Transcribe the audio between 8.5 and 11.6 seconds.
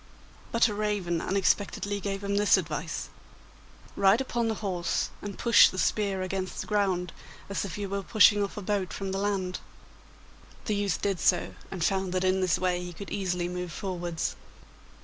a boat from the land.' The youth did so,